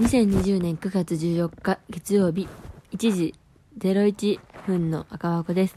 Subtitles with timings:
[0.00, 2.48] 2020年9月14日月曜日
[2.90, 3.34] 1時
[3.78, 5.76] 01分の赤箱です。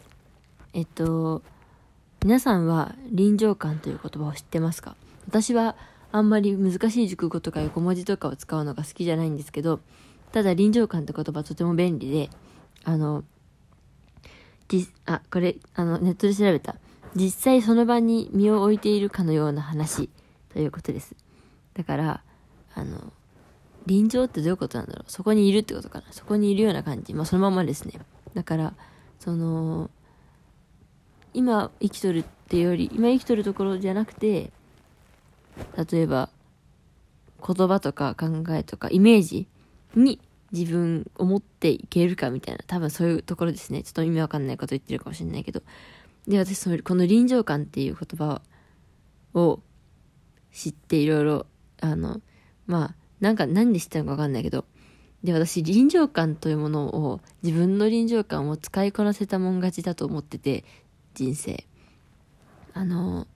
[0.74, 1.43] えっと、
[2.23, 4.95] 皆さんは臨場感という言葉を知ってますか？
[5.27, 5.75] 私は
[6.11, 9.82] あんまり難しい熟語とか横文字とかを使うのが好きじゃないんですけど、
[10.31, 12.31] ただ臨場感って言葉とても便利で、
[12.86, 13.23] あの、
[15.05, 16.77] あ、これ、あの、ネットで調べた。
[17.15, 20.09] 実際その場に身を置いているかのような話
[20.49, 21.15] ということです。
[21.75, 22.23] だから、
[22.73, 23.13] あの、
[23.88, 25.11] 臨場ってどういうことなんだろう？
[25.11, 26.05] そこにいるってことかな？
[26.11, 27.14] そこにいるような感じ？
[27.14, 27.93] まあそのままですね。
[28.36, 28.73] だから、
[29.19, 29.89] その、
[31.33, 34.52] 今生きとるっていうより、今生きとるところじゃなくて、
[35.92, 36.30] 例えば、
[37.45, 39.47] 言葉とか考えとかイメージ
[39.95, 40.19] に
[40.52, 43.83] 自分を持っていけるかみたいな、多分そういうところですね。
[43.83, 45.61] ちょっと意味わかんないこと言ってるかもしれないけど。
[46.28, 48.42] で、私その、この臨場感っていう言葉
[49.33, 49.59] を
[50.52, 51.45] 知っていろいろ、
[51.80, 52.22] あの、
[52.66, 54.66] まあ、なんか何で知ったのかわかんないけど、
[55.23, 60.64] で、私、臨場感というものを、自分の臨場感を使いこなせたもん勝ちだと思ってて、
[61.16, 61.66] 人生。
[62.74, 63.28] あの、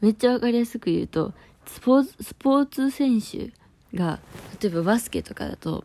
[0.00, 1.32] めっちゃわかりやすく言うと、
[1.66, 3.52] スポーツ、スポーツ選手
[3.96, 4.18] が、
[4.60, 5.84] 例えばバスケとかだと、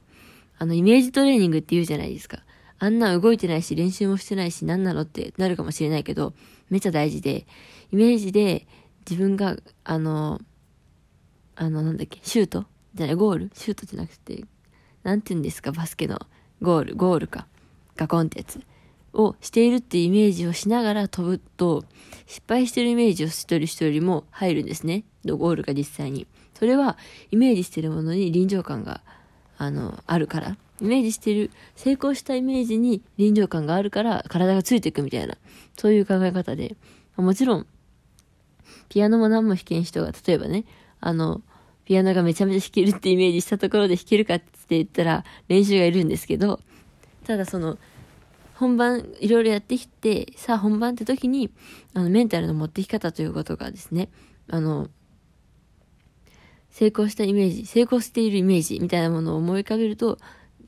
[0.58, 2.40] あの、イメージトレーニングって言うじゃないですか。
[2.80, 6.34] あんな動いてないし、練習もしてないし、何なのってなるかもしれないけど、
[6.70, 7.46] めっちゃ大事で、
[7.92, 8.66] イメージで
[9.08, 10.42] 自分が、あの、
[11.56, 13.52] あの、なんだっけ、シュートじゃない、ゴール？
[13.54, 14.46] シュートじゃなくて、
[15.04, 16.20] なんて言うんですか、バスケの
[16.62, 17.48] ゴール、ゴールか。
[17.96, 18.60] ガコンってやつ。
[19.14, 21.86] をしているっていうイメージをしながら飛ぶと、
[22.26, 25.04] 失敗してるイメージを一人一人よりも入るんですね。
[25.24, 26.26] ゴールが実際に。
[26.56, 26.98] それは、
[27.30, 29.02] イメージしてるものに臨場感が、
[29.58, 30.58] あの、あるから。
[30.82, 35.38] イメージしてる、成功したイメージに臨場感があるから、体がついていくみたいな、
[35.78, 36.76] そういう考え方で。
[37.16, 37.68] もちろん、
[38.90, 40.66] ピアノも何も弾けん人が、例えばね、
[41.00, 41.44] あの、
[41.86, 46.60] ピアノがめちゃめちゃ弾けるってイメージしたところで弾けるかって言ったら、練習がいるんですけど、
[47.26, 47.78] ただその、
[48.56, 51.52] 本番いろいろやってきて、さあ本番って時に、
[51.94, 54.10] あの、メンタルの持ってき方ということがですね、
[54.48, 54.90] あの、
[56.70, 60.18] 成功したイメージ、成功しているイメージみたいなものを思い浮かべると、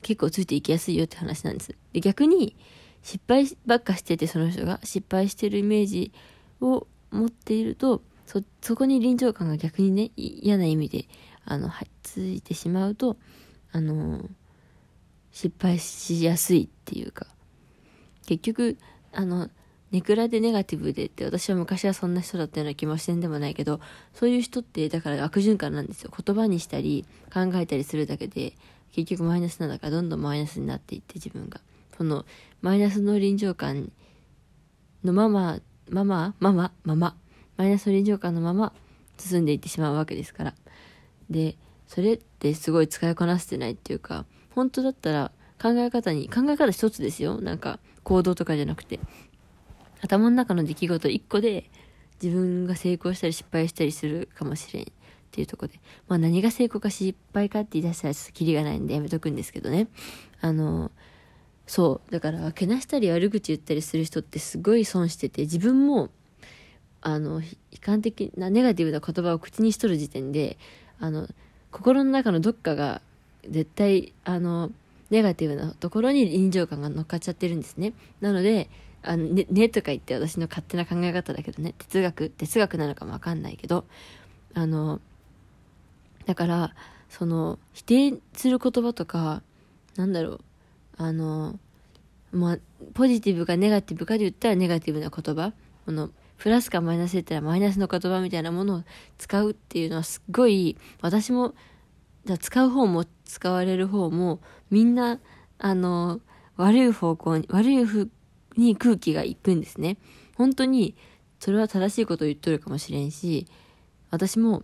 [0.02, 1.74] 結構ついていきやすいよって話なんです。
[1.92, 2.56] で、逆に、
[3.02, 6.12] 失敗ばっかしてて、その人が失敗してるイメージ
[6.60, 11.06] を持っていると、そ、そこに臨場感が逆にね、嫌な意味で、
[11.44, 13.16] あの、はついてしまうと、
[13.72, 14.28] あの、
[15.32, 17.26] 失敗しやすいっていうか、
[18.26, 18.78] 結局、
[19.12, 19.48] あの、
[19.92, 23.80] ネクラでネガティブでって私は昔はそんな人だったような気もしてんでもないけど、
[24.14, 26.10] そういう人ってだから悪循環なんですよ。
[26.10, 28.54] 言葉にしたり考えたりするだけで
[28.92, 31.60] 結局マイナスなんだからどんどんマイナスになっていって自分が。
[31.96, 32.26] その
[32.62, 33.90] マイナスの臨場感
[35.04, 37.16] のまま、まま、まま、まま、
[37.56, 38.72] マイナス臨場感のまま
[39.18, 40.54] 進んでいってしまうわけですから。
[41.30, 41.56] で、
[41.86, 47.40] それってすごい使いこなせてないっていうか、本当だったら考え方に、考え方一つですよ。
[47.40, 49.00] なんか行動とかじゃなくて。
[50.02, 51.70] 頭の中の出来事一個で
[52.22, 54.86] 自分が成功したり失敗したりするかもしれんっ
[55.30, 55.80] ていうとこで。
[56.06, 59.88] まあ何が成功か失敗かって言い出したらちょっとキリがないんでやめとくんですけどね。
[60.40, 60.90] あの、
[61.66, 62.12] そう。
[62.12, 66.10] だから、けなしたり悪口言ったりする人ってすごい損してて、自分も、
[67.06, 67.46] あの、悲
[67.80, 70.58] 観的なネガティブな言葉を口にしとる時点で、
[70.98, 71.28] あの、
[71.70, 73.00] 心の中のどっかが
[73.48, 74.72] 絶対、あの、
[75.10, 77.92] ネガティブなところに臨場感が乗っかっちゃってるんですね。
[78.20, 78.68] なので、
[79.04, 83.84] あの、ね、ねとか言って私の勝手な考え方だけどね、哲学、哲学なのかもわかんないけど、
[84.54, 85.00] あの、
[86.24, 86.74] だから、
[87.08, 89.44] その、否定する言葉とか、
[89.94, 90.40] なんだろう、
[90.96, 91.56] あの、
[92.32, 92.58] まあ、
[92.94, 95.52] ポジティブかネガティブかで言ったらネガティブな言葉、
[95.84, 98.82] この、プラスかマイナスで言ったらマイナスの言葉みたいなものを
[99.18, 101.54] 使うっていうのはすっごい、私も、
[102.40, 105.20] 使う方も使われる方も、みんな、
[105.58, 106.20] あの、
[106.56, 108.08] 悪い方向に、悪い風
[108.56, 109.96] に空気が行くんですね。
[110.36, 110.96] 本当に、
[111.38, 113.46] それは正しいことを言っとるかもしれんし、
[114.10, 114.62] 私も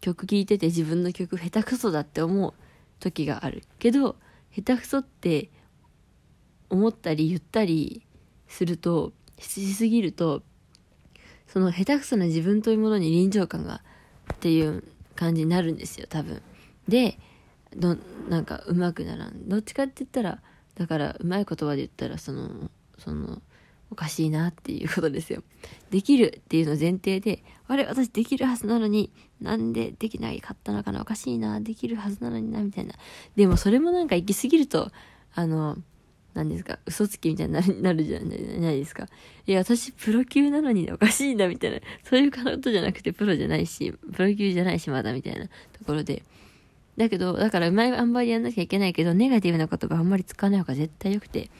[0.00, 2.54] 曲聴いてて自分の曲下手くそだって思う
[3.00, 3.62] 時がある。
[3.78, 4.16] けど、
[4.54, 5.50] 下手くそって
[6.70, 8.06] 思ったり言ったり
[8.46, 10.42] すると、しすぎると、
[11.48, 13.82] その下手くそな自分というものに臨場感が
[14.34, 14.84] っていう
[15.16, 16.42] 感じになるんですよ、多分。
[16.86, 17.18] で、
[17.76, 17.96] ど、
[18.28, 19.48] なんか上手くならん。
[19.48, 20.40] どっちかって言ったら、
[20.76, 23.42] だからうまい言葉で言ったら、その、その、
[23.90, 25.42] おかしいなっていうことですよ。
[25.90, 29.10] できるっていうの前提で、あれ、私できるはずなのに、
[29.40, 32.94] なんでできないかったのかなおかしいな、できるはずなのにな、みたいな。
[33.34, 34.90] でもそれもなんか行き過ぎると、
[35.34, 35.78] あの、
[36.34, 38.26] 何ですか、嘘つきみたいになるなるじゃな
[38.70, 39.08] いですか？
[39.46, 41.78] いや、私プロ級なのにおかしいな、みたいな。
[42.04, 45.50] そういうことじゃなくてプロじゃないし、プロ級じゃないし、まだ、みたいなと
[45.86, 46.22] ころで。
[46.96, 51.50] だけど、だからうまいあんまりやんなきゃいけないけど、ネガティブな言葉あんまり使わない方が絶対良くて、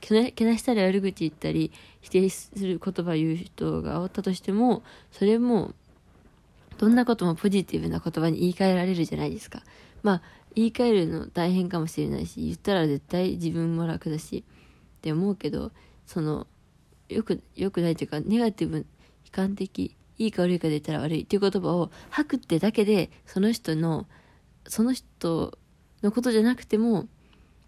[0.00, 5.74] けなけなしたり悪口言ったり、否定する言葉言う人がおったとしても、それも、
[6.76, 9.62] どんなこともポジティブな言葉に言い換えられるじゃないですか。
[10.02, 10.22] まあ、
[10.54, 14.44] 言い換えるの大変かもしれないし、言ったら絶対自分も楽だし、
[14.98, 15.72] って思うけど、
[16.06, 16.46] その、
[17.08, 18.84] よく、よくないというか、ネガティブ、悲
[19.32, 24.06] 観的、いいか悪いかで言ったら悪いっていう言葉を吐くってだけで、その人の、
[24.66, 25.58] その人
[26.02, 27.08] のことじゃなくても、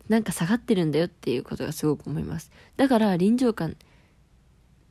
[0.09, 2.53] なんか下がってるんだよっていうことがすごく思います。
[2.77, 3.77] だから臨場感、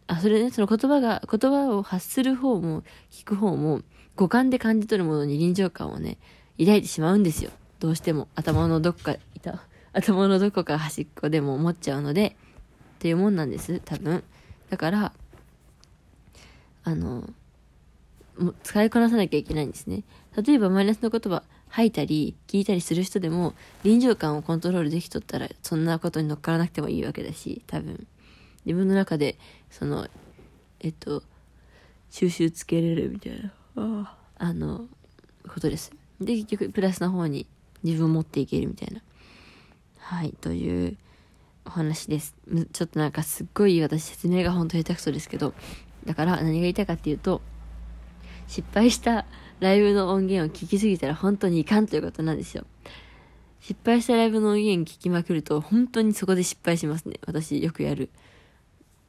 [0.08, 3.82] あ、それね、その言葉が、言葉を発する方も聞く方も
[4.16, 6.18] 五感で感じ取るものに臨場感をね、
[6.60, 7.52] 抱いてしまうんですよ。
[7.80, 9.62] どうしても頭のどっか、いた。
[9.94, 12.36] 頭のどこか端っこでも思っちゃうので、
[12.96, 14.24] っていうもんなんです、多分。
[14.70, 15.14] だから、
[16.84, 17.30] あの、
[18.38, 20.04] もう使いこなさなきゃいけないんですね。
[20.36, 28.08] 例えばマイナスの言葉吐いたり聞いたりする人でも臨場感をコントロールできとったらそんなことに乗っからなくてもいいわけだし、多分。
[28.66, 29.38] 自分の中で、
[29.70, 30.08] その、
[30.80, 31.24] えっと、
[32.10, 34.88] 収集つけれるみたいな、ああの、
[35.48, 35.92] ことです。
[36.20, 37.46] で、結局、プラスの方に
[37.86, 39.02] 自分を持っていけるみたいな。
[40.00, 40.98] はい、という
[41.66, 42.36] お話です。
[42.74, 45.54] ちょっとなんかすっごい私説明が本当下手くそですけど、
[46.06, 47.42] だから何が言いたいかっていうと、
[48.48, 49.26] 失敗した
[49.60, 52.66] ライブの音源を聞きすぎたら本当にいかんということなんですよ。
[53.62, 57.20] 失敗したライブの音源聞きまくると本当にそこで失敗しますね。
[57.26, 58.10] 私よくやる。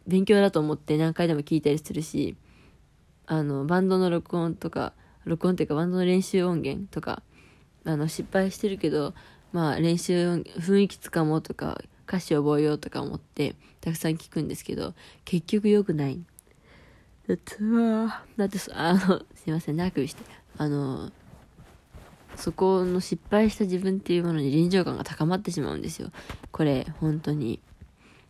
[0.07, 2.37] 勉強だと思って何回でも聞いたりするし、
[3.27, 4.95] あの、バンドの録音とか、
[5.25, 7.23] 録音っていうかバンドの練習音源とか、
[7.87, 9.15] あの、失敗してるけど、
[9.53, 14.95] まあ練習、雰囲気つかもうとか、歌詞覚えようとか思って、たくさん聞くんですけど、
[15.25, 16.21] 結局良くない。
[17.29, 20.23] だってわだってあの、すいませんね、あくびして。
[20.59, 21.11] あの、
[22.37, 26.11] そこの失敗した自分っていうものに臨場感が高まってしまうんですよ。
[26.53, 27.61] これ、本当に。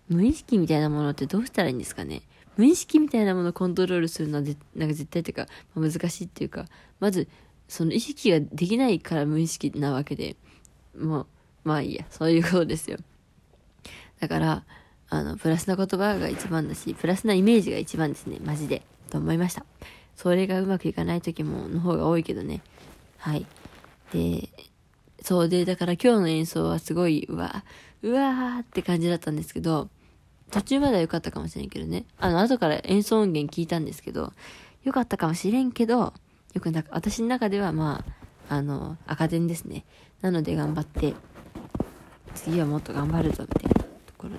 [0.09, 2.23] 無意識みたいなものってどうしたらいいんですかね
[2.57, 4.45] 無意識みたいなものをコントロールするのは
[4.75, 6.65] なんか絶対っていうか、まあ、難しいっていうか、
[7.01, 7.29] まず、
[7.69, 10.37] その意識ができないから無意識なわけで、
[10.99, 11.27] もう、
[11.65, 12.99] まあいいや、そういうことですよ。
[14.21, 14.65] だから、
[15.09, 18.83] あの、プラスな言葉が一番だし、プラスなイメージが一番ですね、マジで。
[19.11, 19.65] と思いました。
[20.17, 22.63] それがうまくいかない時も、の方が多いけどね。
[23.19, 23.47] はい。
[24.13, 24.49] で、
[25.23, 27.65] そうで、だから今日の演奏はすごい、うわ、
[28.03, 29.89] うわーって感じだったんですけど、
[30.51, 32.05] 途中までは良かったかもしれんけどね。
[32.19, 34.33] あの、後から演奏音源聞いたんですけど、
[34.85, 36.15] 良かったかもしれんけど、
[36.57, 38.03] よくなく、私の中ではま
[38.49, 39.85] あ、あの、赤点ですね。
[40.23, 41.13] なので頑張って、
[42.35, 44.39] 次はもっと頑張るぞ、みたいなところ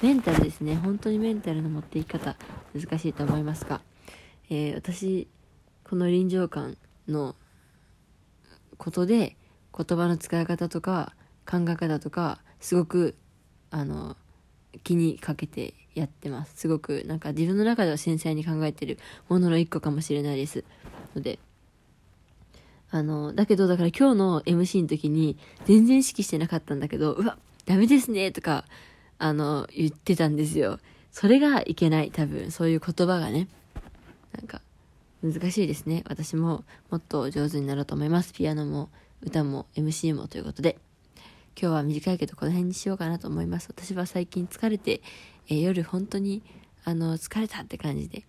[0.00, 0.76] メンタルですね。
[0.76, 2.36] 本当にメンタルの持っていき方、
[2.74, 3.82] 難しいと思いますが、
[4.48, 5.28] えー、私、
[5.84, 7.36] この臨場感の
[8.78, 9.36] ことで、
[9.76, 11.14] 言葉の使い方とか、
[11.46, 13.14] 考え方とか、すごく、
[13.70, 14.16] あの、
[14.84, 16.54] 気にかけてやってます。
[16.56, 20.64] すごく、なんか自分の中では繊細に考えてるものの一個かもしれないです。
[21.14, 21.38] ので、
[22.90, 28.64] あの、だけど、だから今日の MC の時に全然意識してなかったんだけど、うわ、ダメですねとか、
[29.18, 30.78] あの、言ってたんですよ。
[31.10, 32.50] それがいけない、多分。
[32.50, 33.48] そういう言葉がね。
[34.36, 34.60] なんか、
[35.22, 36.02] 難しいですね。
[36.08, 38.32] 私ももっと上手になろうと思います。
[38.34, 38.90] ピアノも
[39.22, 40.78] 歌も MC もということで。
[41.60, 43.68] 今日は短いけどこの辺にしようかなと思います。
[43.70, 45.02] 私は最近疲れて、
[45.48, 46.42] えー、夜本当に、
[46.84, 48.24] あの、疲れたって感じで、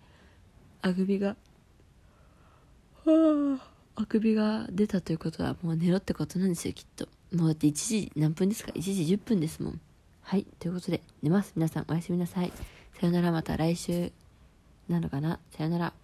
[0.82, 1.36] あくびが、
[3.06, 7.06] あくびが出たということはもう寝ろってことなんですよ、きっと。
[7.34, 9.80] もうだって1時何分ですか ?1 時10分ですもん。
[10.22, 11.52] はい、ということで寝ます。
[11.54, 12.52] 皆さんおやすみなさい。
[12.98, 14.10] さよならまた来週
[14.88, 15.38] なのかな？
[15.56, 16.03] さよなら。